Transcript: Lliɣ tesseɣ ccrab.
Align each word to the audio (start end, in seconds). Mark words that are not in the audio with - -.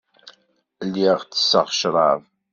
Lliɣ 0.87 1.19
tesseɣ 1.23 1.67
ccrab. 1.73 2.21